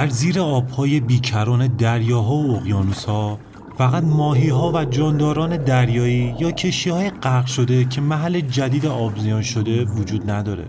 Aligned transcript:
در 0.00 0.08
زیر 0.08 0.40
آبهای 0.40 1.00
بیکران 1.00 1.66
دریاها 1.66 2.34
و 2.34 2.56
اقیانوسها 2.56 3.38
فقط 3.78 4.04
ماهی 4.04 4.48
ها 4.48 4.72
و 4.72 4.84
جانداران 4.84 5.56
دریایی 5.56 6.34
یا 6.38 6.50
کشی 6.50 6.90
های 6.90 7.10
غرق 7.10 7.46
شده 7.46 7.84
که 7.84 8.00
محل 8.00 8.40
جدید 8.40 8.86
آبزیان 8.86 9.42
شده 9.42 9.84
وجود 9.84 10.30
نداره. 10.30 10.64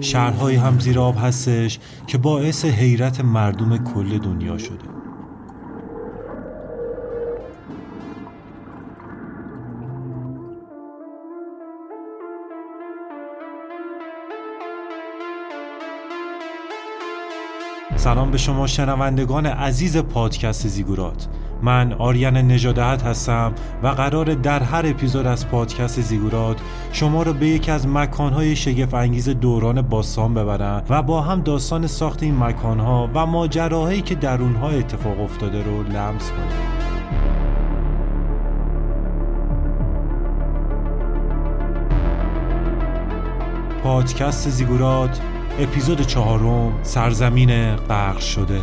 شهرهایی 0.00 0.56
هم 0.56 0.78
زیر 0.78 0.98
آب 0.98 1.16
هستش 1.18 1.78
که 2.06 2.18
باعث 2.18 2.64
حیرت 2.64 3.20
مردم 3.20 3.76
کل 3.76 4.18
دنیا 4.18 4.58
شده. 4.58 5.01
سلام 18.02 18.30
به 18.30 18.38
شما 18.38 18.66
شنوندگان 18.66 19.46
عزیز 19.46 19.96
پادکست 19.96 20.68
زیگورات. 20.68 21.28
من 21.62 21.92
آریان 21.92 22.36
نجادهت 22.36 23.02
هستم 23.02 23.52
و 23.82 23.88
قرار 23.88 24.34
در 24.34 24.62
هر 24.62 24.86
اپیزود 24.86 25.26
از 25.26 25.48
پادکست 25.48 26.00
زیگورات 26.00 26.56
شما 26.92 27.22
رو 27.22 27.32
به 27.32 27.46
یکی 27.46 27.70
از 27.70 27.88
مکانهای 27.88 28.56
شگفت 28.56 28.94
انگیز 28.94 29.28
دوران 29.28 29.82
باستان 29.82 30.34
ببرم 30.34 30.84
و 30.88 31.02
با 31.02 31.20
هم 31.20 31.40
داستان 31.40 31.86
ساخت 31.86 32.22
این 32.22 32.38
مکانها 32.38 33.10
و 33.14 33.26
ماجراهایی 33.26 34.00
که 34.00 34.14
در 34.14 34.40
اونها 34.40 34.68
اتفاق 34.70 35.20
افتاده 35.20 35.62
رو 35.62 35.82
لمس 35.82 36.30
کنیم 36.30 36.72
پادکست 43.82 44.48
زیگورات 44.50 45.20
اپیزود 45.58 46.00
چهارم 46.00 46.82
سرزمین 46.82 47.76
غرق 47.76 48.18
شده. 48.18 48.60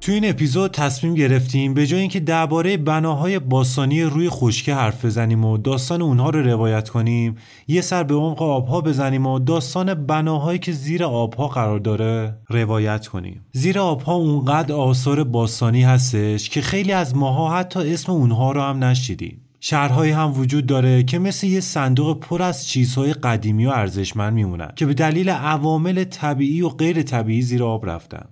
تو 0.00 0.12
این 0.12 0.30
اپیزود 0.30 0.70
تصمیم 0.70 1.14
گرفتیم 1.14 1.74
به 1.74 1.86
جای 1.86 2.00
اینکه 2.00 2.20
درباره 2.20 2.76
بناهای 2.76 3.38
باستانی 3.38 4.02
روی 4.02 4.28
خشکه 4.30 4.74
حرف 4.74 5.04
بزنیم 5.04 5.44
و 5.44 5.58
داستان 5.58 6.02
اونها 6.02 6.30
رو 6.30 6.42
روایت 6.42 6.88
کنیم 6.88 7.36
یه 7.68 7.80
سر 7.80 8.02
به 8.02 8.14
عمق 8.14 8.42
آبها 8.42 8.80
بزنیم 8.80 9.26
و 9.26 9.38
داستان 9.38 9.94
بناهایی 9.94 10.58
که 10.58 10.72
زیر 10.72 11.04
آبها 11.04 11.48
قرار 11.48 11.78
داره 11.78 12.36
روایت 12.48 13.06
کنیم. 13.06 13.44
زیر 13.52 13.78
آبها 13.78 14.14
اونقدر 14.14 14.74
آثار 14.74 15.24
باستانی 15.24 15.82
هستش 15.82 16.48
که 16.48 16.60
خیلی 16.60 16.92
از 16.92 17.16
ماها 17.16 17.56
حتی 17.56 17.94
اسم 17.94 18.12
اونها 18.12 18.52
رو 18.52 18.60
هم 18.60 18.84
نشیدیم 18.84 19.40
شهرهایی 19.60 20.12
هم 20.12 20.32
وجود 20.40 20.66
داره 20.66 21.02
که 21.02 21.18
مثل 21.18 21.46
یه 21.46 21.60
صندوق 21.60 22.20
پر 22.20 22.42
از 22.42 22.68
چیزهای 22.68 23.12
قدیمی 23.12 23.66
و 23.66 23.70
ارزشمند 23.70 24.32
میمونن 24.32 24.72
که 24.76 24.86
به 24.86 24.94
دلیل 24.94 25.30
عوامل 25.30 26.04
طبیعی 26.04 26.62
و 26.62 26.68
غیر 26.68 27.02
طبیعی 27.02 27.42
زیر 27.42 27.64
آب 27.64 27.90
رفتن. 27.90 28.24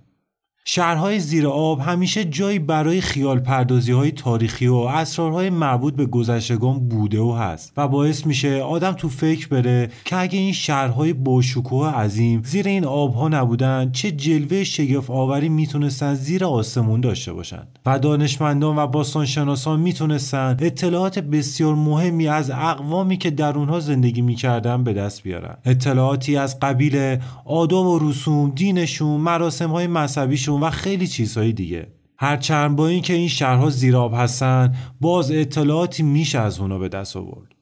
شهرهای 0.71 1.19
زیر 1.19 1.47
آب 1.47 1.79
همیشه 1.79 2.25
جایی 2.25 2.59
برای 2.59 3.01
خیال 3.01 3.39
پردازی 3.39 3.91
های 3.91 4.11
تاریخی 4.11 4.67
و 4.67 4.75
اسرارهای 4.75 5.49
مربوط 5.49 5.95
به 5.95 6.05
گذشتگان 6.05 6.79
بوده 6.79 7.19
و 7.19 7.31
هست 7.31 7.73
و 7.77 7.87
باعث 7.87 8.25
میشه 8.25 8.61
آدم 8.61 8.91
تو 8.91 9.09
فکر 9.09 9.47
بره 9.47 9.91
که 10.05 10.17
اگه 10.17 10.39
این 10.39 10.53
شهرهای 10.53 11.13
باشکوه 11.13 11.89
عظیم 11.89 12.41
زیر 12.43 12.67
این 12.67 12.85
آبها 12.85 13.27
نبودن 13.27 13.91
چه 13.91 14.11
جلوه 14.11 14.63
شگفت 14.63 15.09
آوری 15.09 15.49
می‌تونستن 15.49 16.13
زیر 16.13 16.45
آسمون 16.45 17.01
داشته 17.01 17.33
باشن؟ 17.33 17.67
و 17.85 17.99
دانشمندان 17.99 18.77
و 18.77 18.87
باستانشناسان 18.87 19.79
می‌تونستن 19.79 20.57
اطلاعات 20.61 21.19
بسیار 21.19 21.75
مهمی 21.75 22.27
از 22.27 22.51
اقوامی 22.51 23.17
که 23.17 23.29
در 23.29 23.57
اونها 23.57 23.79
زندگی 23.79 24.21
می‌کردن 24.21 24.83
به 24.83 24.93
دست 24.93 25.23
بیارن. 25.23 25.57
اطلاعاتی 25.65 26.37
از 26.37 26.59
قبیل 26.59 27.17
آداب 27.45 27.85
و 27.85 28.09
رسوم 28.09 28.49
دینشون 28.49 29.21
مراسم 29.21 29.69
های 29.69 29.87
مذهبیشون 29.87 30.58
و 30.61 30.69
خیلی 30.69 31.07
چیزهای 31.07 31.53
دیگه. 31.53 31.87
هرچند 32.17 32.75
با 32.75 32.87
اینکه 32.87 33.13
این 33.13 33.27
شهرها 33.27 33.69
زیراب 33.69 34.13
هستن 34.13 34.75
باز 35.01 35.31
اطلاعاتی 35.31 36.03
میشه 36.03 36.39
از 36.39 36.59
اونا 36.59 36.79
به 36.79 36.89
دست 36.89 37.17
آورد. 37.17 37.55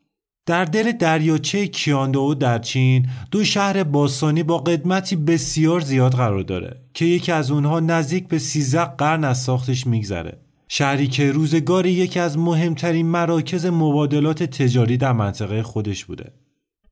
در 0.46 0.66
دل 0.66 0.91
دریاچه 0.91 1.68
کیاندو 1.68 2.34
در 2.34 2.59
چین 2.59 3.07
دو 3.31 3.44
شهر 3.44 3.84
باستانی 3.84 4.44
با 4.44 4.57
قدمتی 4.57 5.16
بسیار 5.16 5.80
زیاد 5.80 6.13
قرار 6.13 6.41
داره 6.41 6.81
که 6.94 7.06
یکی 7.06 7.31
از 7.31 7.52
اونها 7.52 7.80
نزدیک 7.80 8.28
به 8.28 8.38
13 8.38 8.86
قرن 8.86 9.24
از 9.24 9.41
ساختش 9.41 9.88
میگذره. 9.88 10.38
شهری 10.68 11.07
که 11.07 11.31
روزگار 11.31 11.86
یکی 11.86 12.19
از 12.19 12.38
مهمترین 12.38 13.07
مراکز 13.07 13.66
مبادلات 13.66 14.44
تجاری 14.44 14.97
در 14.97 15.12
منطقه 15.12 15.63
خودش 15.63 16.06
بوده. 16.06 16.31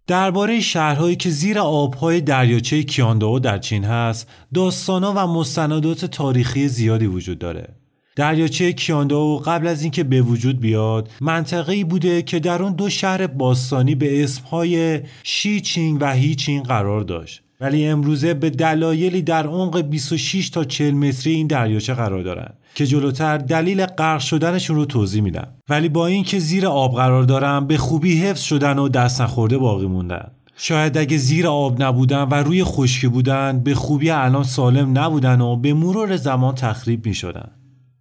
درباره 0.07 0.59
شهرهایی 0.59 1.15
که 1.15 1.29
زیر 1.29 1.59
آبهای 1.59 2.21
دریاچه 2.21 2.83
کیاندو 2.83 3.39
در 3.39 3.57
چین 3.57 3.83
هست 3.83 4.29
داستانا 4.53 5.13
و 5.17 5.33
مستندات 5.33 6.05
تاریخی 6.05 6.67
زیادی 6.67 7.05
وجود 7.05 7.39
داره. 7.39 7.75
دریاچه 8.15 8.73
کیاندو 8.73 9.41
قبل 9.45 9.67
از 9.67 9.81
اینکه 9.81 10.03
به 10.03 10.21
وجود 10.21 10.59
بیاد 10.59 11.09
منطقه‌ای 11.21 11.83
بوده 11.83 12.21
که 12.21 12.39
در 12.39 12.63
اون 12.63 12.73
دو 12.73 12.89
شهر 12.89 13.27
باستانی 13.27 13.95
به 13.95 14.23
اسمهای 14.23 15.01
شی 15.23 15.61
چینگ 15.61 15.97
و 16.01 16.13
هی 16.13 16.35
چینگ 16.35 16.65
قرار 16.65 17.01
داشت. 17.01 17.44
ولی 17.61 17.87
امروزه 17.87 18.33
به 18.33 18.49
دلایلی 18.49 19.21
در 19.21 19.47
عمق 19.47 19.81
26 19.81 20.49
تا 20.49 20.63
40 20.63 20.93
متری 20.93 21.33
این 21.33 21.47
دریاچه 21.47 21.93
قرار 21.93 22.23
دارن 22.23 22.53
که 22.75 22.85
جلوتر 22.85 23.37
دلیل 23.37 23.85
غرق 23.85 24.19
شدنشون 24.19 24.75
رو 24.75 24.85
توضیح 24.85 25.21
میدم 25.21 25.47
ولی 25.69 25.89
با 25.89 26.07
اینکه 26.07 26.39
زیر 26.39 26.67
آب 26.67 26.95
قرار 26.95 27.23
دارن 27.23 27.67
به 27.67 27.77
خوبی 27.77 28.21
حفظ 28.21 28.41
شدن 28.41 28.79
و 28.79 28.89
دست 28.89 29.21
نخورده 29.21 29.57
باقی 29.57 29.87
موندن 29.87 30.31
شاید 30.57 30.97
اگه 30.97 31.17
زیر 31.17 31.47
آب 31.47 31.83
نبودن 31.83 32.23
و 32.23 32.33
روی 32.33 32.63
خشکی 32.63 33.07
بودن 33.07 33.59
به 33.59 33.75
خوبی 33.75 34.09
الان 34.09 34.43
سالم 34.43 34.97
نبودن 34.97 35.41
و 35.41 35.55
به 35.55 35.73
مرور 35.73 36.15
زمان 36.15 36.55
تخریب 36.55 37.05
می 37.05 37.13
شدن. 37.13 37.51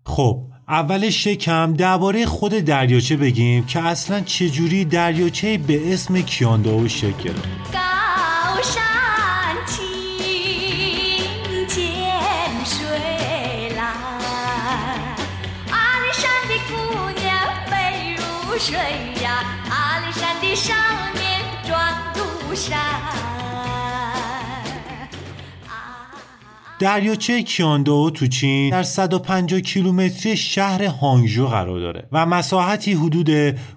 خب 0.06 0.40
اولش 0.68 1.24
شکم 1.24 1.72
درباره 1.72 2.26
خود 2.26 2.52
دریاچه 2.52 3.16
بگیم 3.16 3.66
که 3.66 3.80
اصلا 3.80 4.20
چجوری 4.20 4.84
دریاچه 4.84 5.58
به 5.58 5.92
اسم 5.92 6.20
کیاندو 6.20 6.88
شکل 6.88 7.22
گرفت. 7.24 7.74
دریاچه 26.78 27.42
کیاندو 27.42 28.10
تو 28.14 28.26
چین 28.26 28.70
در 28.70 28.82
150 28.82 29.60
کیلومتری 29.60 30.36
شهر 30.36 30.84
هانگژو 30.84 31.46
قرار 31.46 31.80
داره 31.80 32.08
و 32.12 32.26
مساحتی 32.26 32.92
حدود 32.92 33.30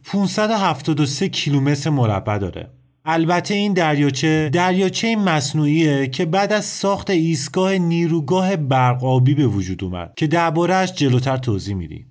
573 0.03 1.30
کیلومتر 1.30 1.90
مربع 1.90 2.38
داره. 2.38 2.72
البته 3.06 3.53
این 3.53 3.74
دریاچه 3.74 4.50
دریاچه 4.50 5.16
مصنوعیه 5.16 6.08
که 6.08 6.25
بعد 6.25 6.53
از 6.53 6.66
ساخت 6.66 7.09
ایستگاه 7.09 7.78
نیروگاه 7.78 8.56
برقابی 8.56 9.34
به 9.34 9.47
وجود 9.47 9.84
اومد 9.84 10.14
که 10.16 10.28
دربارهش 10.28 10.93
جلوتر 10.93 11.38
توضیح 11.38 11.76
میدیم. 11.76 12.08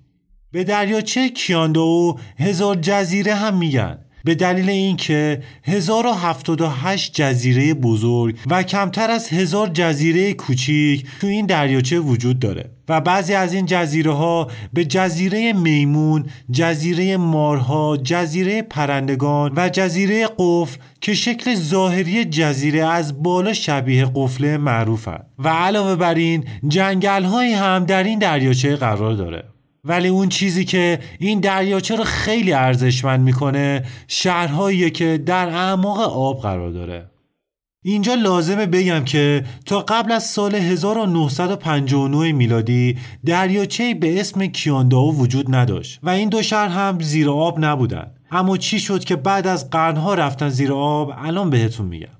به 0.51 0.63
دریاچه 0.63 1.29
کیاندو 1.29 2.17
هزار 2.37 2.75
جزیره 2.75 3.35
هم 3.35 3.57
میگن 3.57 3.99
به 4.27 4.35
دلیل 4.35 4.69
اینکه 4.69 5.41
1078 5.63 7.13
جزیره 7.13 7.73
بزرگ 7.73 8.35
و 8.49 8.63
کمتر 8.63 9.11
از 9.11 9.29
هزار 9.29 9.67
جزیره 9.67 10.33
کوچیک 10.33 11.05
تو 11.21 11.27
این 11.27 11.45
دریاچه 11.45 11.99
وجود 11.99 12.39
داره 12.39 12.69
و 12.89 13.01
بعضی 13.01 13.33
از 13.33 13.53
این 13.53 13.65
جزیره 13.65 14.11
ها 14.11 14.47
به 14.73 14.85
جزیره 14.85 15.53
میمون، 15.53 16.25
جزیره 16.51 17.17
مارها، 17.17 17.97
جزیره 17.97 18.61
پرندگان 18.61 19.53
و 19.55 19.69
جزیره 19.69 20.27
قفل 20.37 20.77
که 21.01 21.13
شکل 21.13 21.55
ظاهری 21.55 22.25
جزیره 22.25 22.85
از 22.85 23.23
بالا 23.23 23.53
شبیه 23.53 24.11
قفله 24.15 24.57
معروفند 24.57 25.25
و 25.39 25.49
علاوه 25.49 25.95
بر 25.95 26.15
این 26.15 26.45
جنگل 26.67 27.23
هم 27.25 27.85
در 27.85 28.03
این 28.03 28.19
دریاچه 28.19 28.75
قرار 28.75 29.13
داره. 29.13 29.56
ولی 29.87 30.07
اون 30.07 30.29
چیزی 30.29 30.65
که 30.65 30.99
این 31.19 31.39
دریاچه 31.39 31.95
رو 31.95 32.03
خیلی 32.03 32.53
ارزشمند 32.53 33.19
می‌کنه 33.19 33.83
شهرهایی 34.07 34.91
که 34.91 35.17
در 35.25 35.49
اعماق 35.49 35.99
آب 35.99 36.41
قرار 36.41 36.71
داره. 36.71 37.09
اینجا 37.83 38.13
لازمه 38.13 38.65
بگم 38.65 39.03
که 39.03 39.43
تا 39.65 39.81
قبل 39.81 40.11
از 40.11 40.23
سال 40.23 40.55
1959 40.55 42.31
میلادی 42.31 42.97
دریاچه 43.25 43.93
به 43.93 44.19
اسم 44.19 44.45
کیانداو 44.45 45.15
وجود 45.15 45.55
نداشت 45.55 45.99
و 46.03 46.09
این 46.09 46.29
دو 46.29 46.41
شهر 46.41 46.67
هم 46.67 46.99
زیر 46.99 47.29
آب 47.29 47.65
نبودن. 47.65 48.11
اما 48.31 48.57
چی 48.57 48.79
شد 48.79 49.03
که 49.03 49.15
بعد 49.15 49.47
از 49.47 49.69
قرنها 49.69 50.13
رفتن 50.13 50.49
زیر 50.49 50.73
آب؟ 50.73 51.13
الان 51.17 51.49
بهتون 51.49 51.85
میگم. 51.85 52.16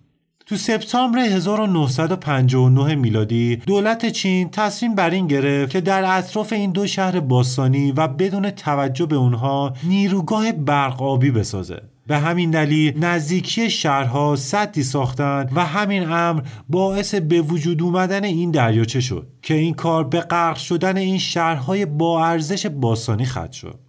تو 0.50 0.56
سپتامبر 0.56 1.20
1959 1.20 2.96
میلادی 2.96 3.56
دولت 3.56 4.06
چین 4.06 4.50
تصمیم 4.50 4.96
بر 4.96 5.10
این 5.10 5.28
گرفت 5.28 5.72
که 5.72 5.82
در 5.82 6.18
اطراف 6.18 6.54
این 6.54 6.72
دو 6.72 6.88
شهر 6.88 7.20
باستانی 7.20 7.92
و 7.92 8.08
بدون 8.08 8.50
توجه 8.50 9.06
به 9.06 9.16
اونها 9.16 9.74
نیروگاه 9.84 10.52
برقابی 10.52 11.32
بسازه. 11.32 11.82
به 12.08 12.18
همین 12.18 12.52
دلیل 12.52 13.06
نزدیکی 13.06 13.70
شهرها 13.70 14.36
سدی 14.36 14.84
ساختند 14.84 15.52
و 15.56 15.66
همین 15.66 16.12
امر 16.12 16.42
باعث 16.70 17.16
به 17.16 17.42
وجود 17.42 17.82
اومدن 17.82 18.24
این 18.24 18.52
دریاچه 18.52 19.00
شد 19.00 19.28
که 19.42 19.54
این 19.54 19.74
کار 19.74 20.04
به 20.04 20.22
غرق 20.22 20.58
شدن 20.58 20.98
این 20.98 21.18
شهرهای 21.18 21.86
با 21.86 22.26
ارزش 22.26 22.66
باستانی 22.66 23.26
ختم 23.26 23.52
شد. 23.52 23.80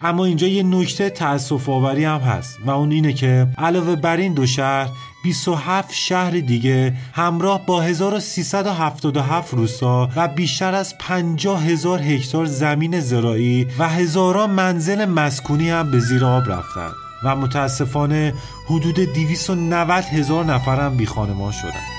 اما 0.00 0.24
اینجا 0.24 0.46
یه 0.46 0.62
نکته 0.62 1.10
تأسف 1.10 1.68
آوری 1.68 2.04
هم 2.04 2.20
هست 2.20 2.58
و 2.66 2.70
اون 2.70 2.90
اینه 2.90 3.12
که 3.12 3.46
علاوه 3.58 3.96
بر 3.96 4.16
این 4.16 4.34
دو 4.34 4.46
شهر 4.46 4.88
27 5.24 5.92
شهر 5.92 6.30
دیگه 6.30 6.94
همراه 7.12 7.66
با 7.66 7.82
1377 7.82 9.54
روستا 9.54 10.08
و 10.16 10.28
بیشتر 10.28 10.74
از 10.74 10.98
50 10.98 11.64
هزار 11.64 12.02
هکتار 12.02 12.44
زمین 12.44 13.00
زراعی 13.00 13.66
و 13.78 13.88
هزاران 13.88 14.50
منزل 14.50 15.04
مسکونی 15.04 15.70
هم 15.70 15.90
به 15.90 16.00
زیر 16.00 16.24
آب 16.24 16.50
رفتن 16.50 16.90
و 17.24 17.36
متاسفانه 17.36 18.34
حدود 18.66 18.94
290 18.94 20.04
هزار 20.04 20.44
نفر 20.44 20.80
هم 20.80 20.96
بی 20.96 21.06
خانمان 21.06 21.52
شدن. 21.52 21.93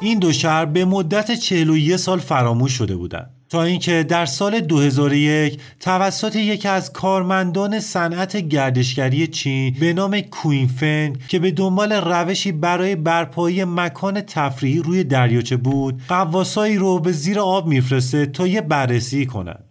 این 0.00 0.18
دو 0.18 0.32
شهر 0.32 0.64
به 0.64 0.84
مدت 0.84 1.34
41 1.34 1.96
سال 1.96 2.18
فراموش 2.18 2.72
شده 2.72 2.96
بودند. 2.96 3.30
تا 3.48 3.62
اینکه 3.62 4.02
در 4.02 4.26
سال 4.26 4.60
2001 4.60 5.60
توسط 5.80 6.36
یکی 6.36 6.68
از 6.68 6.92
کارمندان 6.92 7.80
صنعت 7.80 8.36
گردشگری 8.36 9.26
چین 9.26 9.76
به 9.80 9.92
نام 9.92 10.20
کوینفن 10.20 11.12
که 11.28 11.38
به 11.38 11.50
دنبال 11.50 11.92
روشی 11.92 12.52
برای 12.52 12.96
برپایی 12.96 13.64
مکان 13.64 14.20
تفریحی 14.20 14.78
روی 14.78 15.04
دریاچه 15.04 15.56
بود 15.56 16.02
قواسایی 16.08 16.76
رو 16.76 16.98
به 16.98 17.12
زیر 17.12 17.40
آب 17.40 17.66
میفرسته 17.66 18.26
تا 18.26 18.46
یه 18.46 18.60
بررسی 18.60 19.26
کنند. 19.26 19.67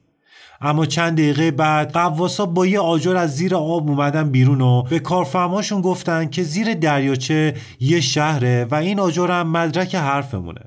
اما 0.62 0.86
چند 0.86 1.18
دقیقه 1.18 1.51
بعد 1.51 1.92
قواسا 1.92 2.45
با 2.45 2.65
یه 2.65 2.80
آجر 2.80 3.15
از 3.15 3.36
زیر 3.36 3.56
آب 3.56 3.89
اومدن 3.89 4.30
بیرون 4.30 4.62
و 4.62 4.81
به 4.81 5.00
کارفرماشون 5.00 5.81
گفتن 5.81 6.30
که 6.30 6.44
زیر 6.44 6.74
دریاچه 6.74 7.54
یه 7.80 8.01
شهره 8.01 8.68
و 8.71 8.75
این 8.75 9.00
آجر 9.00 9.31
هم 9.31 9.48
مدرک 9.48 9.95
حرفمونه. 9.95 10.62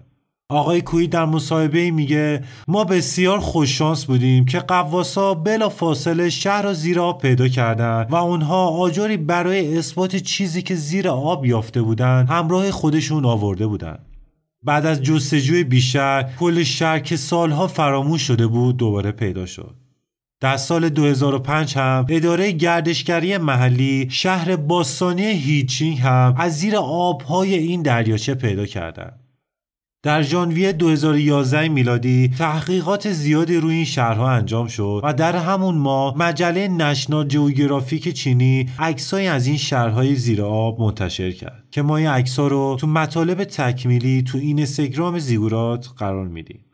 آقای 0.51 0.81
کوی 0.81 1.07
در 1.07 1.25
مصاحبه 1.25 1.91
میگه 1.91 2.45
ما 2.69 2.85
بسیار 2.85 3.39
خوششانس 3.39 4.05
بودیم 4.05 4.45
که 4.45 4.59
قواسا 4.59 5.35
بلا 5.35 5.69
فاصله 5.69 6.31
شهر 6.31 6.63
را 6.63 6.73
زیر 6.73 7.01
آب 7.01 7.23
پیدا 7.23 7.49
کردن 7.49 8.07
و 8.11 8.17
اونها 8.17 8.69
آجری 8.69 9.17
برای 9.17 9.79
اثبات 9.79 10.17
چیزی 10.17 10.63
که 10.63 10.75
زیر 10.75 11.09
آب 11.09 11.47
یافته 11.47 11.83
بودن 11.83 12.27
همراه 12.27 12.71
خودشون 12.71 13.25
آورده 13.25 13.67
بودن. 13.67 13.99
بعد 14.63 14.87
از 14.87 15.03
جستجوی 15.03 15.65
بیشتر 15.65 16.31
کل 16.39 16.63
شهر 16.63 16.99
که 16.99 17.17
سالها 17.17 17.67
فراموش 17.67 18.23
شده 18.23 18.47
بود 18.47 18.77
دوباره 18.77 19.13
پیدا 19.13 19.47
شد 19.47 19.77
در 20.41 20.57
سال 20.57 20.89
2005 20.89 21.77
هم 21.77 22.07
اداره 22.09 22.53
گردشگری 22.53 23.39
محلی 23.39 24.09
شهر 24.11 24.57
باستانی 24.57 25.23
هیچینگ 25.23 25.99
هم 25.99 26.35
از 26.39 26.59
زیر 26.59 26.77
آبهای 26.77 27.55
این 27.55 27.83
دریاچه 27.83 28.35
پیدا 28.35 28.67
کردند. 28.67 29.20
در 30.03 30.23
ژانویه 30.23 30.73
2011 30.73 31.69
میلادی 31.69 32.31
تحقیقات 32.39 33.13
زیادی 33.13 33.57
روی 33.57 33.75
این 33.75 33.85
شهرها 33.85 34.31
انجام 34.31 34.67
شد 34.67 35.01
و 35.05 35.13
در 35.13 35.37
همون 35.37 35.75
ماه 35.75 36.19
مجله 36.19 36.69
نشنال 36.69 37.29
جوگرافیک 37.29 38.09
چینی 38.09 38.69
عکسایی 38.79 39.27
از 39.27 39.47
این 39.47 39.57
شهرهای 39.57 40.15
زیر 40.15 40.43
آب 40.43 40.81
منتشر 40.81 41.31
کرد 41.31 41.65
که 41.71 41.83
ما 41.83 41.97
این 41.97 42.07
عکس‌ها 42.07 42.49
رو 42.49 42.77
تو 42.81 42.87
مطالب 42.87 43.45
تکمیلی 43.45 44.23
تو 44.23 44.39
این 44.39 44.57
اینستاگرام 44.59 45.19
زیگورات 45.19 45.89
قرار 45.99 46.29
میدیم. 46.29 46.65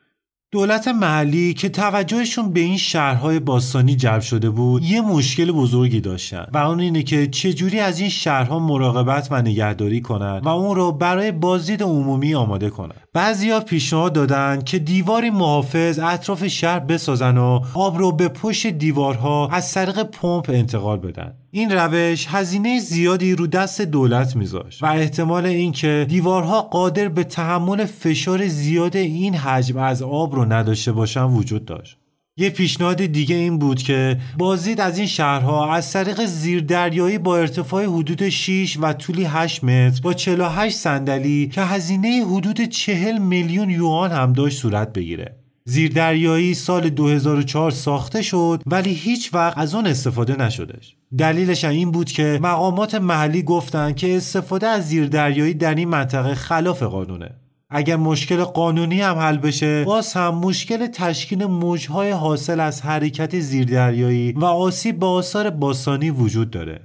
دولت 0.52 0.88
محلی 0.88 1.54
که 1.54 1.68
توجهشون 1.68 2.52
به 2.52 2.60
این 2.60 2.76
شهرهای 2.76 3.40
باستانی 3.40 3.96
جلب 3.96 4.20
شده 4.20 4.50
بود 4.50 4.84
یه 4.84 5.00
مشکل 5.00 5.52
بزرگی 5.52 6.00
داشتن. 6.00 6.46
و 6.52 6.58
اون 6.58 6.80
اینه 6.80 7.02
که 7.02 7.26
چجوری 7.26 7.80
از 7.80 8.00
این 8.00 8.08
شهرها 8.08 8.58
مراقبت 8.58 9.28
و 9.30 9.42
نگهداری 9.42 10.00
کنند 10.00 10.46
و 10.46 10.48
اون 10.48 10.76
رو 10.76 10.92
برای 10.92 11.32
بازدید 11.32 11.82
عمومی 11.82 12.34
آماده 12.34 12.70
کنند 12.70 13.00
بعضیا 13.12 13.60
پیشنهاد 13.60 14.12
دادن 14.12 14.62
که 14.62 14.78
دیواری 14.78 15.30
محافظ 15.30 15.98
اطراف 15.98 16.46
شهر 16.46 16.78
بسازن 16.78 17.38
و 17.38 17.60
آب 17.74 17.98
رو 17.98 18.12
به 18.12 18.28
پشت 18.28 18.66
دیوارها 18.66 19.48
از 19.48 19.72
طریق 19.72 20.02
پمپ 20.02 20.50
انتقال 20.50 20.98
بدن. 20.98 21.34
این 21.56 21.72
روش 21.72 22.26
هزینه 22.28 22.80
زیادی 22.80 23.34
رو 23.34 23.46
دست 23.46 23.80
دولت 23.80 24.36
میذاشت 24.36 24.82
و 24.82 24.86
احتمال 24.86 25.46
اینکه 25.46 26.06
دیوارها 26.08 26.62
قادر 26.62 27.08
به 27.08 27.24
تحمل 27.24 27.84
فشار 27.84 28.46
زیاد 28.46 28.96
این 28.96 29.34
حجم 29.34 29.78
از 29.78 30.02
آب 30.02 30.34
رو 30.34 30.52
نداشته 30.52 30.92
باشن 30.92 31.22
وجود 31.22 31.64
داشت. 31.64 31.98
یه 32.36 32.50
پیشنهاد 32.50 33.06
دیگه 33.06 33.36
این 33.36 33.58
بود 33.58 33.82
که 33.82 34.18
بازدید 34.38 34.80
از 34.80 34.98
این 34.98 35.06
شهرها 35.06 35.74
از 35.74 35.92
طریق 35.92 36.24
زیردریایی 36.24 37.18
با 37.18 37.36
ارتفاع 37.36 37.84
حدود 37.84 38.28
6 38.28 38.78
و 38.80 38.92
طولی 38.92 39.24
8 39.24 39.64
متر 39.64 40.00
با 40.02 40.12
48 40.12 40.76
صندلی 40.76 41.48
که 41.48 41.60
هزینه 41.62 42.24
حدود 42.30 42.60
40 42.60 43.18
میلیون 43.18 43.70
یوان 43.70 44.12
هم 44.12 44.32
داشت 44.32 44.58
صورت 44.58 44.92
بگیره. 44.92 45.45
زیردریایی 45.68 46.54
سال 46.54 46.88
2004 46.88 47.70
ساخته 47.70 48.22
شد 48.22 48.62
ولی 48.66 48.92
هیچ 48.92 49.34
وقت 49.34 49.58
از 49.58 49.74
اون 49.74 49.86
استفاده 49.86 50.36
نشدش. 50.36 50.96
دلیلش 51.18 51.64
این 51.64 51.90
بود 51.90 52.10
که 52.10 52.38
مقامات 52.42 52.94
محلی 52.94 53.42
گفتن 53.42 53.92
که 53.92 54.16
استفاده 54.16 54.66
از 54.66 54.88
زیردریایی 54.88 55.54
در 55.54 55.74
این 55.74 55.88
منطقه 55.88 56.34
خلاف 56.34 56.82
قانونه. 56.82 57.30
اگر 57.70 57.96
مشکل 57.96 58.44
قانونی 58.44 59.00
هم 59.00 59.16
حل 59.18 59.36
بشه 59.36 59.84
باز 59.84 60.12
هم 60.12 60.34
مشکل 60.34 60.86
تشکیل 60.86 61.44
موجهای 61.44 62.10
حاصل 62.10 62.60
از 62.60 62.82
حرکت 62.82 63.40
زیردریایی 63.40 64.32
و 64.32 64.44
آسیب 64.44 64.98
به 64.98 65.06
آثار 65.06 65.50
باستانی 65.50 66.10
وجود 66.10 66.50
داره. 66.50 66.80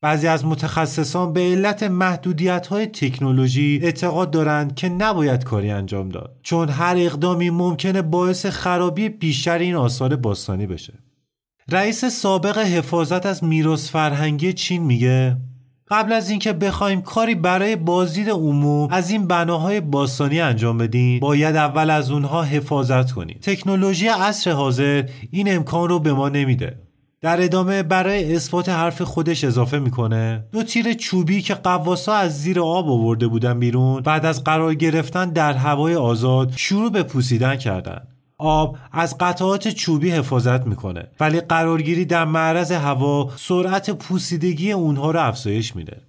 بعضی 0.00 0.26
از 0.26 0.44
متخصصان 0.44 1.32
به 1.32 1.40
علت 1.40 1.82
محدودیت 1.82 2.66
های 2.66 2.86
تکنولوژی 2.86 3.80
اعتقاد 3.82 4.30
دارند 4.30 4.74
که 4.74 4.88
نباید 4.88 5.44
کاری 5.44 5.70
انجام 5.70 6.08
داد 6.08 6.36
چون 6.42 6.68
هر 6.68 6.94
اقدامی 6.98 7.50
ممکنه 7.50 8.02
باعث 8.02 8.46
خرابی 8.46 9.08
بیشتر 9.08 9.58
این 9.58 9.74
آثار 9.74 10.16
باستانی 10.16 10.66
بشه. 10.66 10.92
رئیس 11.70 12.04
سابق 12.04 12.58
حفاظت 12.58 13.26
از 13.26 13.44
میراث 13.44 13.90
فرهنگی 13.90 14.52
چین 14.52 14.82
میگه 14.82 15.36
قبل 15.90 16.12
از 16.12 16.30
اینکه 16.30 16.52
بخوایم 16.52 17.02
کاری 17.02 17.34
برای 17.34 17.76
بازدید 17.76 18.30
عموم 18.30 18.92
از 18.92 19.10
این 19.10 19.26
بناهای 19.26 19.80
باستانی 19.80 20.40
انجام 20.40 20.78
بدیم 20.78 21.20
باید 21.20 21.56
اول 21.56 21.90
از 21.90 22.10
اونها 22.10 22.42
حفاظت 22.42 23.12
کنیم. 23.12 23.38
تکنولوژی 23.42 24.08
عصر 24.08 24.50
حاضر 24.50 25.04
این 25.30 25.56
امکان 25.56 25.88
رو 25.88 25.98
به 25.98 26.12
ما 26.12 26.28
نمیده. 26.28 26.87
در 27.20 27.44
ادامه 27.44 27.82
برای 27.82 28.34
اثبات 28.36 28.68
حرف 28.68 29.02
خودش 29.02 29.44
اضافه 29.44 29.78
می‌کنه. 29.78 30.44
دو 30.52 30.62
تیر 30.62 30.92
چوبی 30.92 31.42
که 31.42 31.54
قواسا 31.54 32.14
از 32.14 32.42
زیر 32.42 32.60
آب 32.60 32.88
آورده 32.88 33.26
بودن 33.26 33.58
بیرون 33.58 34.02
بعد 34.02 34.26
از 34.26 34.44
قرار 34.44 34.74
گرفتن 34.74 35.30
در 35.30 35.52
هوای 35.52 35.94
آزاد 35.94 36.52
شروع 36.56 36.90
به 36.90 37.02
پوسیدن 37.02 37.56
کردن. 37.56 38.00
آب 38.38 38.76
از 38.92 39.18
قطعات 39.18 39.68
چوبی 39.68 40.10
حفاظت 40.10 40.66
می‌کنه 40.66 41.08
ولی 41.20 41.40
قرارگیری 41.40 42.04
در 42.04 42.24
معرض 42.24 42.72
هوا 42.72 43.30
سرعت 43.36 43.90
پوسیدگی 43.90 44.72
اونها 44.72 45.10
رو 45.10 45.20
افزایش 45.20 45.76
میده. 45.76 46.07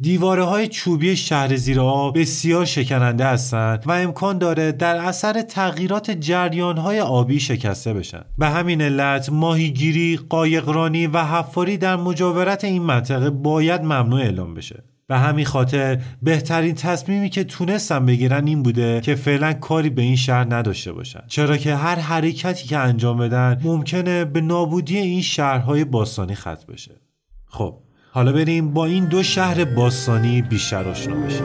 دیواره 0.00 0.44
های 0.44 0.68
چوبی 0.68 1.16
شهر 1.16 1.56
زیر 1.56 1.80
آب 1.80 2.18
بسیار 2.18 2.64
شکننده 2.64 3.24
هستند 3.24 3.82
و 3.86 3.92
امکان 3.92 4.38
داره 4.38 4.72
در 4.72 4.96
اثر 4.96 5.42
تغییرات 5.42 6.10
جریان 6.10 6.76
های 6.76 7.00
آبی 7.00 7.40
شکسته 7.40 7.94
بشن. 7.94 8.24
به 8.38 8.46
همین 8.48 8.82
علت 8.82 9.30
ماهیگیری، 9.30 10.16
قایقرانی 10.28 11.06
و 11.06 11.24
حفاری 11.24 11.76
در 11.76 11.96
مجاورت 11.96 12.64
این 12.64 12.82
منطقه 12.82 13.30
باید 13.30 13.80
ممنوع 13.80 14.20
اعلام 14.20 14.54
بشه. 14.54 14.84
به 15.06 15.18
همین 15.18 15.44
خاطر 15.44 16.02
بهترین 16.22 16.74
تصمیمی 16.74 17.30
که 17.30 17.44
تونستم 17.44 18.06
بگیرن 18.06 18.46
این 18.46 18.62
بوده 18.62 19.00
که 19.00 19.14
فعلا 19.14 19.52
کاری 19.52 19.90
به 19.90 20.02
این 20.02 20.16
شهر 20.16 20.54
نداشته 20.54 20.92
باشن. 20.92 21.22
چرا 21.28 21.56
که 21.56 21.74
هر 21.74 21.96
حرکتی 21.98 22.68
که 22.68 22.78
انجام 22.78 23.18
بدن 23.18 23.60
ممکنه 23.64 24.24
به 24.24 24.40
نابودی 24.40 24.98
این 24.98 25.22
شهرهای 25.22 25.84
باستانی 25.84 26.34
ختم 26.34 26.72
بشه. 26.72 26.94
خب 27.46 27.78
حالا 28.12 28.32
بریم 28.32 28.72
با 28.72 28.86
این 28.86 29.04
دو 29.04 29.22
شهر 29.22 29.64
باستانی 29.64 30.42
بیشتر 30.42 30.88
آشنا 30.88 31.16
بشیم. 31.16 31.44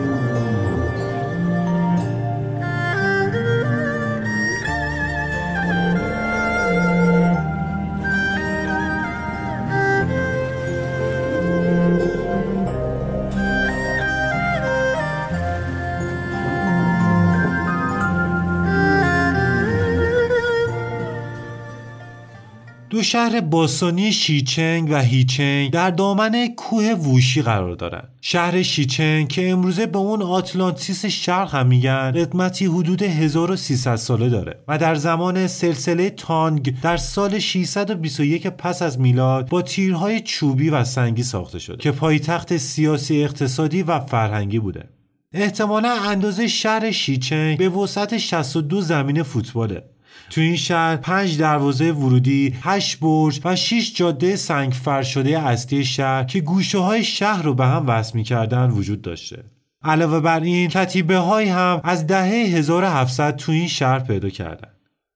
دو 22.94 23.04
شهر 23.04 23.42
باستانی 23.42 24.12
شیچنگ 24.12 24.90
و 24.92 25.02
هیچنگ 25.02 25.72
در 25.72 25.92
دامن 25.92 26.48
کوه 26.48 26.92
ووشی 26.92 27.42
قرار 27.42 27.76
دارند. 27.76 28.10
شهر 28.22 28.62
شیچنگ 28.62 29.28
که 29.28 29.50
امروزه 29.50 29.86
به 29.86 29.98
اون 29.98 30.22
آتلانتیس 30.22 31.06
شرق 31.06 31.56
هم 31.56 31.68
میگن 31.68 32.12
قدمتی 32.12 32.66
حدود 32.66 33.02
1300 33.02 33.96
ساله 33.96 34.30
داره 34.30 34.60
و 34.68 34.78
در 34.78 34.96
زمان 34.96 35.48
سلسله 35.48 36.10
تانگ 36.10 36.82
در 36.82 36.98
سال 36.98 37.40
621 37.40 38.48
پس 38.48 38.82
از 38.82 39.00
میلاد 39.00 39.50
با 39.50 39.62
تیرهای 39.62 40.22
چوبی 40.22 40.70
و 40.70 40.84
سنگی 40.84 41.24
ساخته 41.24 41.60
شده 41.60 41.78
که 41.78 41.92
پایتخت 41.92 42.58
سیاسی 42.58 43.24
اقتصادی 43.24 43.84
و 43.84 44.00
فرهنگی 44.00 44.60
بوده. 44.60 44.90
احتمالا 45.32 45.94
اندازه 45.94 46.48
شهر 46.48 46.92
شیچنگ 46.92 47.58
به 47.58 47.70
وسعت 47.70 48.18
62 48.18 48.82
زمین 48.82 49.24
فوتباله 49.24 49.84
تو 50.30 50.42
این 50.42 50.56
شهر 50.56 50.96
پنج 50.96 51.38
دروازه 51.38 51.92
ورودی، 51.92 52.56
هشت 52.62 53.00
برج 53.00 53.42
و 53.46 53.56
6 53.56 53.94
جاده 53.96 54.36
سنگ 54.36 54.74
شده 55.04 55.40
اصلی 55.40 55.86
شهر 55.86 56.24
که 56.24 56.40
گوشه 56.40 56.78
های 56.78 57.04
شهر 57.04 57.44
رو 57.44 57.54
به 57.54 57.66
هم 57.66 57.88
وصل 57.88 58.18
می‌کردن 58.18 58.70
وجود 58.70 59.02
داشته. 59.02 59.44
علاوه 59.84 60.20
بر 60.20 60.40
این 60.40 60.70
کتیبه 60.70 61.18
های 61.18 61.50
هم 61.50 61.82
از 61.84 62.08
دهه 62.08 62.58
1700 62.58 63.36
تو 63.36 63.52
این 63.52 63.68
شهر 63.68 64.00
پیدا 64.00 64.30
کردن. 64.30 64.70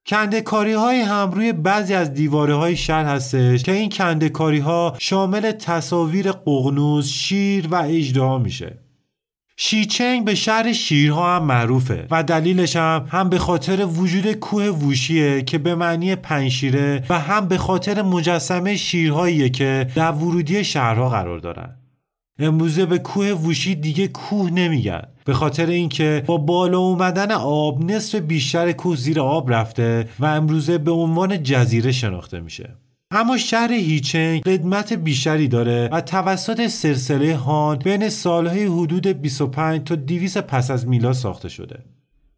کندکاری 0.07 0.73
های 0.73 1.01
هم 1.01 1.31
روی 1.31 1.53
بعضی 1.53 1.93
از 1.93 2.13
دیواره 2.13 2.55
های 2.55 2.75
شهر 2.75 3.05
هستش 3.05 3.63
که 3.63 3.71
این 3.71 3.89
کندکاری 3.89 4.59
ها 4.59 4.95
شامل 4.99 5.51
تصاویر 5.51 6.31
قغنوس، 6.31 7.07
شیر 7.07 7.67
و 7.67 7.75
اجدها 7.75 8.37
میشه. 8.37 8.86
شیچنگ 9.59 10.25
به 10.25 10.35
شهر 10.35 10.73
شیرها 10.73 11.35
هم 11.35 11.43
معروفه 11.43 12.07
و 12.11 12.23
دلیلش 12.23 12.75
هم 12.75 13.07
هم 13.09 13.29
به 13.29 13.39
خاطر 13.39 13.85
وجود 13.85 14.31
کوه 14.31 14.65
ووشیه 14.65 15.41
که 15.41 15.57
به 15.57 15.75
معنی 15.75 16.15
پنشیره 16.15 17.03
و 17.09 17.19
هم 17.19 17.47
به 17.47 17.57
خاطر 17.57 18.01
مجسمه 18.01 18.75
شیرهاییه 18.75 19.49
که 19.49 19.87
در 19.95 20.11
ورودی 20.11 20.63
شهرها 20.63 21.09
قرار 21.09 21.39
دارن. 21.39 21.75
امروزه 22.39 22.85
به 22.85 22.97
کوه 22.97 23.31
ووشی 23.31 23.75
دیگه 23.75 24.07
کوه 24.07 24.49
نمیگن. 24.49 25.01
به 25.25 25.33
خاطر 25.33 25.65
اینکه 25.65 26.23
با 26.25 26.37
بالا 26.37 26.79
اومدن 26.79 27.31
آب 27.31 27.91
نصف 27.91 28.15
بیشتر 28.15 28.71
کوه 28.71 28.95
زیر 28.95 29.19
آب 29.19 29.53
رفته 29.53 30.09
و 30.19 30.25
امروزه 30.25 30.77
به 30.77 30.91
عنوان 30.91 31.43
جزیره 31.43 31.91
شناخته 31.91 32.39
میشه. 32.39 32.75
اما 33.11 33.37
شهر 33.37 33.71
هیچنگ 33.73 34.43
قدمت 34.43 34.93
بیشتری 34.93 35.47
داره 35.47 35.89
و 35.91 36.01
توسط 36.01 36.67
سلسله 36.67 37.35
هان 37.35 37.77
بین 37.77 38.09
سالهای 38.09 38.65
حدود 38.65 39.07
25 39.07 39.87
تا 39.87 39.95
200 39.95 40.37
پس 40.37 40.71
از 40.71 40.87
میلاد 40.87 41.13
ساخته 41.13 41.49
شده. 41.49 41.79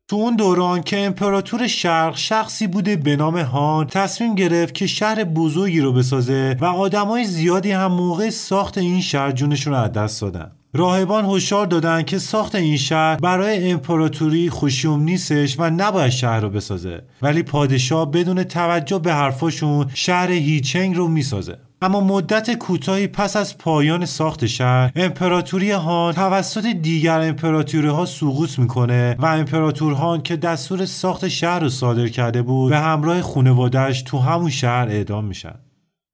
تو 0.07 0.15
اون 0.15 0.35
دوران 0.35 0.83
که 0.83 0.99
امپراتور 0.99 1.67
شرق 1.67 2.17
شخصی 2.17 2.67
بوده 2.67 2.95
به 2.95 3.15
نام 3.15 3.37
هان 3.37 3.87
تصمیم 3.87 4.35
گرفت 4.35 4.73
که 4.73 4.87
شهر 4.87 5.23
بزرگی 5.23 5.79
رو 5.79 5.93
بسازه 5.93 6.57
و 6.61 6.65
آدمای 6.65 7.25
زیادی 7.25 7.71
هم 7.71 7.91
موقع 7.91 8.29
ساخت 8.29 8.77
این 8.77 9.01
شهر 9.01 9.31
جونشون 9.31 9.73
رو 9.73 9.79
از 9.79 9.91
دست 9.91 10.21
دادن. 10.21 10.51
راهبان 10.73 11.25
هشدار 11.25 11.65
دادند 11.65 12.05
که 12.05 12.19
ساخت 12.19 12.55
این 12.55 12.77
شهر 12.77 13.15
برای 13.15 13.71
امپراتوری 13.71 14.49
خوشیوم 14.49 15.03
نیستش 15.03 15.59
و 15.59 15.69
نباید 15.69 16.09
شهر 16.09 16.39
رو 16.39 16.49
بسازه. 16.49 17.01
ولی 17.21 17.43
پادشاه 17.43 18.11
بدون 18.11 18.43
توجه 18.43 18.99
به 18.99 19.13
حرفاشون 19.13 19.85
شهر 19.93 20.31
هیچنگ 20.31 20.95
رو 20.95 21.07
می‌سازه. 21.07 21.57
اما 21.81 22.01
مدت 22.01 22.53
کوتاهی 22.53 23.07
پس 23.07 23.35
از 23.35 23.57
پایان 23.57 24.05
ساخت 24.05 24.45
شهر 24.45 24.91
امپراتوری 24.95 25.71
هان 25.71 26.13
توسط 26.13 26.65
دیگر 26.65 27.21
امپراتوری 27.21 27.87
ها 27.87 28.05
سقوط 28.05 28.59
می‌کنه 28.59 29.15
و 29.19 29.25
امپراتور 29.25 29.93
هان 29.93 30.21
که 30.21 30.35
دستور 30.35 30.85
ساخت 30.85 31.27
شهر 31.27 31.59
رو 31.59 31.69
صادر 31.69 32.07
کرده 32.07 32.41
بود 32.41 32.69
به 32.69 32.77
همراه 32.77 33.21
خانوادهش 33.21 34.01
تو 34.01 34.17
همون 34.17 34.49
شهر 34.49 34.87
اعدام 34.89 35.25
میشن. 35.25 35.55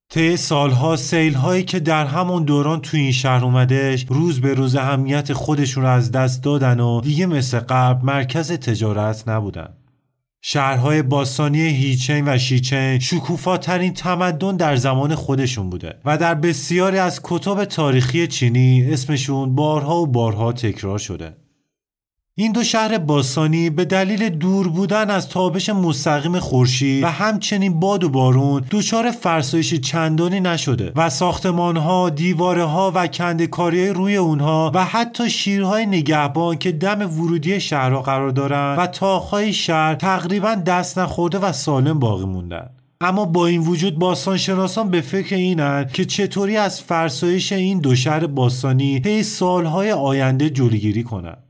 طی 0.10 0.38
سالها 0.38 0.96
سیلهایی 0.96 1.64
که 1.64 1.80
در 1.80 2.06
همون 2.06 2.44
دوران 2.44 2.82
تو 2.82 2.98
این 2.98 3.12
شهر 3.12 3.44
اومدش 3.44 4.06
روز 4.10 4.42
به 4.42 4.54
روز 4.54 4.76
اهمیت 4.76 5.34
خودشون 5.34 5.84
رو 5.84 5.90
از 5.90 6.12
دست 6.12 6.44
دادن 6.44 6.80
و 6.80 7.02
دیگه 7.02 7.26
مثل 7.26 7.60
قبل 7.60 8.06
مرکز 8.06 8.52
تجارت 8.52 9.28
نبودن. 9.28 9.70
شهرهای 10.42 11.02
باستانی 11.02 11.60
هیچین 11.60 12.28
و 12.28 12.38
شیچین 12.38 13.00
شکوفاترین 13.00 13.94
تمدن 13.94 14.56
در 14.56 14.76
زمان 14.76 15.16
خودشون 15.16 15.70
بوده 15.70 15.94
و 16.06 16.18
در 16.18 16.36
بسیاری 16.36 16.98
از 16.98 17.20
کتب 17.24 17.66
تاریخی 17.66 18.28
چینی 18.28 18.94
اسمشون 18.94 19.56
بارها 19.56 20.02
و 20.02 20.08
بارها 20.08 20.54
تکرار 20.54 20.98
شده. 20.98 21.45
این 22.38 22.52
دو 22.52 22.64
شهر 22.64 22.98
باستانی 22.98 23.70
به 23.70 23.86
دلیل 23.86 24.30
دور 24.30 24.68
بودن 24.68 25.10
از 25.10 25.30
تابش 25.30 25.70
مستقیم 25.70 26.40
خورشید 26.40 27.04
و 27.04 27.08
همچنین 27.08 27.80
باد 27.80 28.04
و 28.04 28.10
بارون 28.10 28.64
دچار 28.72 29.12
فرسایش 29.12 29.74
چندانی 29.74 30.40
نشده 30.40 30.92
و 30.96 31.10
ساختمان 31.10 31.78
ها، 31.78 32.12
و 32.96 33.08
کندکاری 33.08 33.90
روی 33.90 34.16
اونها 34.16 34.72
و 34.74 34.86
حتی 34.86 35.30
شیرهای 35.30 35.86
نگهبان 35.86 36.58
که 36.58 36.72
دم 36.72 37.20
ورودی 37.20 37.60
شهرها 37.60 38.02
قرار 38.02 38.30
دارند 38.30 38.80
و 38.80 38.88
تاخهای 38.88 39.54
شهر 39.54 39.96
تقریبا 39.96 40.56
دست 40.56 41.00
نخورده 41.00 41.40
و 41.40 41.52
سالم 41.52 42.00
باقی 42.00 42.26
موندن. 42.26 42.70
اما 43.02 43.26
با 43.26 43.48
این 43.48 43.62
وجود 43.62 44.00
باستانشناسان 44.00 44.90
به 44.90 45.02
فکر 45.02 45.36
اینند 45.36 45.92
که 45.92 46.06
چطوری 46.06 46.58
از 46.58 46.82
فرسایش 46.82 47.52
این 47.52 47.80
دو 47.80 47.96
شهر 47.96 48.28
باستانی 48.28 49.00
طی 49.00 49.24
سالهای 49.24 49.92
آینده 49.92 50.50
جلوگیری 50.50 51.04
کنند. 51.04 51.45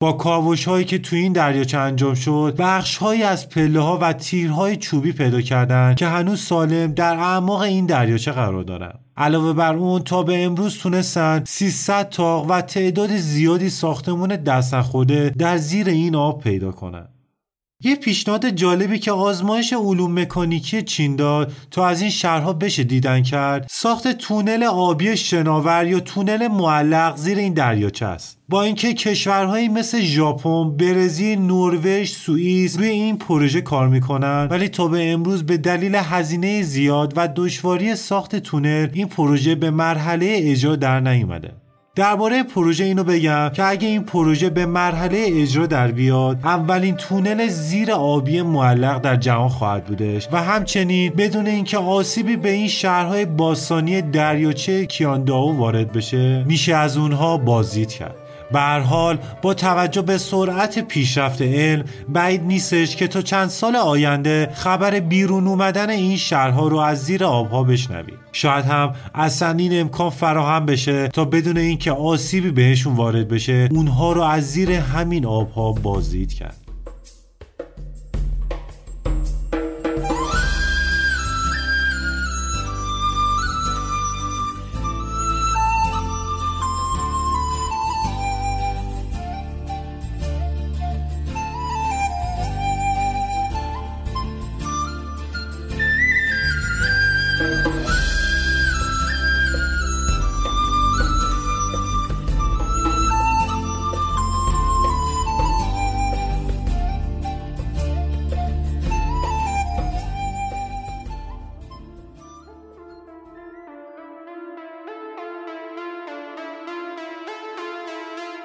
با 0.00 0.12
کاوش 0.12 0.64
هایی 0.64 0.84
که 0.84 0.98
تو 0.98 1.16
این 1.16 1.32
دریاچه 1.32 1.78
انجام 1.78 2.14
شد 2.14 2.54
بخش 2.58 2.96
هایی 2.96 3.22
از 3.22 3.48
پله 3.48 3.80
ها 3.80 3.98
و 4.02 4.12
تیرهای 4.12 4.76
چوبی 4.76 5.12
پیدا 5.12 5.40
کردند 5.40 5.96
که 5.96 6.06
هنوز 6.06 6.40
سالم 6.40 6.92
در 6.92 7.16
اعماق 7.16 7.60
این 7.60 7.86
دریاچه 7.86 8.32
قرار 8.32 8.62
دارند 8.62 9.00
علاوه 9.16 9.52
بر 9.52 9.76
اون 9.76 10.02
تا 10.02 10.22
به 10.22 10.44
امروز 10.44 10.78
تونستن 10.78 11.44
300 11.46 12.08
تاق 12.08 12.50
و 12.50 12.60
تعداد 12.60 13.16
زیادی 13.16 13.70
ساختمون 13.70 14.28
دست 14.28 14.74
نخورده 14.74 15.30
در 15.30 15.56
زیر 15.56 15.88
این 15.88 16.14
آب 16.14 16.42
پیدا 16.42 16.72
کنند 16.72 17.17
یه 17.84 17.96
پیشنهاد 17.96 18.48
جالبی 18.48 18.98
که 18.98 19.12
آزمایش 19.12 19.72
علوم 19.72 20.20
مکانیکی 20.20 20.82
چین 20.82 21.16
داد 21.16 21.52
تا 21.70 21.86
از 21.86 22.00
این 22.00 22.10
شهرها 22.10 22.52
بشه 22.52 22.84
دیدن 22.84 23.22
کرد 23.22 23.66
ساخت 23.70 24.08
تونل 24.08 24.62
آبی 24.62 25.16
شناور 25.16 25.86
یا 25.86 26.00
تونل 26.00 26.48
معلق 26.48 27.16
زیر 27.16 27.38
این 27.38 27.54
دریاچه 27.54 28.06
است. 28.06 28.38
با 28.48 28.62
اینکه 28.62 28.94
کشورهایی 28.94 29.68
مثل 29.68 30.00
ژاپن، 30.00 30.76
برزیل، 30.76 31.38
نروژ، 31.38 32.10
سوئیس 32.10 32.78
روی 32.78 32.88
این 32.88 33.18
پروژه 33.18 33.60
کار 33.60 33.88
می‌کنن 33.88 34.48
ولی 34.50 34.68
تا 34.68 34.88
به 34.88 35.12
امروز 35.12 35.46
به 35.46 35.56
دلیل 35.56 35.94
هزینه 35.94 36.62
زیاد 36.62 37.12
و 37.16 37.28
دشواری 37.36 37.96
ساخت 37.96 38.36
تونل 38.36 38.88
این 38.92 39.08
پروژه 39.08 39.54
به 39.54 39.70
مرحله 39.70 40.26
اجرا 40.30 40.76
در 40.76 41.00
نیومده. 41.00 41.67
درباره 41.98 42.42
پروژه 42.42 42.84
اینو 42.84 43.04
بگم 43.04 43.48
که 43.48 43.64
اگه 43.64 43.88
این 43.88 44.04
پروژه 44.04 44.50
به 44.50 44.66
مرحله 44.66 45.24
اجرا 45.26 45.66
در 45.66 45.90
بیاد 45.90 46.38
اولین 46.44 46.96
تونل 46.96 47.46
زیر 47.48 47.92
آبی 47.92 48.42
معلق 48.42 49.00
در 49.00 49.16
جهان 49.16 49.48
خواهد 49.48 49.84
بودش 49.84 50.28
و 50.32 50.42
همچنین 50.42 51.12
بدون 51.16 51.46
اینکه 51.46 51.78
آسیبی 51.78 52.36
به 52.36 52.50
این 52.50 52.68
شهرهای 52.68 53.24
باستانی 53.24 54.02
دریاچه 54.02 54.86
کیانداو 54.86 55.56
وارد 55.56 55.92
بشه 55.92 56.44
میشه 56.44 56.74
از 56.74 56.96
اونها 56.96 57.36
بازدید 57.38 57.92
کرد. 57.92 58.27
به 58.52 58.60
حال 58.60 59.18
با 59.42 59.54
توجه 59.54 60.02
به 60.02 60.18
سرعت 60.18 60.78
پیشرفت 60.78 61.42
علم 61.42 61.84
بعید 62.08 62.42
نیستش 62.42 62.96
که 62.96 63.08
تا 63.08 63.22
چند 63.22 63.48
سال 63.48 63.76
آینده 63.76 64.50
خبر 64.54 65.00
بیرون 65.00 65.46
اومدن 65.46 65.90
این 65.90 66.16
شهرها 66.16 66.68
رو 66.68 66.76
از 66.76 67.04
زیر 67.04 67.24
آبها 67.24 67.62
بشنویم. 67.62 68.18
شاید 68.32 68.64
هم 68.64 68.94
اصلا 69.14 69.50
این 69.58 69.80
امکان 69.80 70.10
فراهم 70.10 70.66
بشه 70.66 71.08
تا 71.08 71.24
بدون 71.24 71.56
اینکه 71.56 71.92
آسیبی 71.92 72.50
بهشون 72.50 72.96
وارد 72.96 73.28
بشه 73.28 73.68
اونها 73.70 74.12
رو 74.12 74.22
از 74.22 74.50
زیر 74.50 74.72
همین 74.72 75.26
آبها 75.26 75.72
بازدید 75.72 76.32
کرد. 76.32 76.67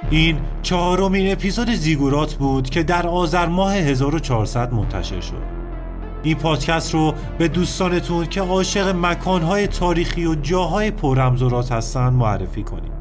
این 0.09 0.39
چهارمین 0.61 1.31
اپیزود 1.31 1.69
زیگورات 1.69 2.33
بود 2.33 2.69
که 2.69 2.83
در 2.83 3.07
آذر 3.07 3.45
ماه 3.45 3.73
1400 3.73 4.73
منتشر 4.73 5.21
شد. 5.21 5.63
این 6.23 6.35
پادکست 6.35 6.93
رو 6.93 7.13
به 7.37 7.47
دوستانتون 7.47 8.25
که 8.25 8.41
عاشق 8.41 8.95
مکانهای 8.95 9.67
تاریخی 9.67 10.25
و 10.25 10.35
جاهای 10.35 10.91
پررمز 10.91 11.41
و 11.41 11.49
راز 11.49 11.71
هستن 11.71 12.09
معرفی 12.09 12.63
کنید. 12.63 12.93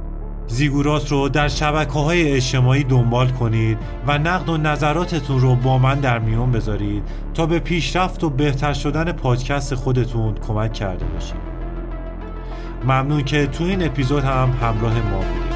زیگورات 0.47 1.13
رو 1.13 1.29
در 1.29 1.49
شبکه 1.49 1.93
های 1.93 2.33
اجتماعی 2.33 2.85
دنبال 2.85 3.29
کنید 3.29 3.79
و 4.07 4.19
نقد 4.19 4.49
و 4.49 4.57
نظراتتون 4.57 5.41
رو 5.41 5.55
با 5.55 5.79
من 5.79 6.01
در 6.01 6.19
میون 6.19 6.53
بذارید 6.53 7.03
تا 7.35 7.47
به 7.47 7.59
پیشرفت 7.59 8.25
و 8.25 8.31
بهتر 8.31 8.73
شدن 8.73 9.13
پادکست 9.13 9.75
خودتون 9.75 10.35
کمک 10.35 10.73
کرده 10.73 11.05
باشید. 11.05 11.53
ممنون 12.85 13.25
که 13.25 13.47
تو 13.47 13.65
این 13.65 13.87
اپیزود 13.87 14.25
هم 14.25 14.51
همراه 14.61 14.95
ما 14.95 15.17
بودید. 15.17 15.52